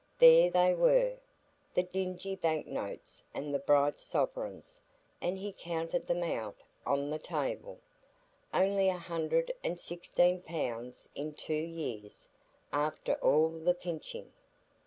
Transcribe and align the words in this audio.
There 0.17 0.49
they 0.49 0.73
were, 0.73 1.17
the 1.75 1.83
dingy 1.83 2.35
bank 2.35 2.65
notes 2.65 3.23
and 3.35 3.53
the 3.53 3.59
bright 3.59 3.99
sovereigns, 3.99 4.81
and 5.21 5.37
he 5.37 5.53
counted 5.53 6.07
them 6.07 6.23
out 6.23 6.63
on 6.87 7.11
the 7.11 7.19
table—only 7.19 8.89
a 8.89 8.97
hundred 8.97 9.51
and 9.63 9.79
sixteen 9.79 10.41
pounds 10.41 11.07
in 11.13 11.35
two 11.35 11.53
years, 11.53 12.29
after 12.73 13.13
all 13.21 13.49
the 13.49 13.75
pinching. 13.75 14.31